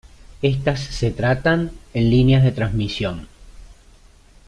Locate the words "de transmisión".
2.43-3.27